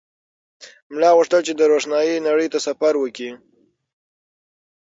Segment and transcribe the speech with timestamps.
[0.93, 3.31] ملا غوښتل چې د روښنایۍ نړۍ ته سفر وکړي.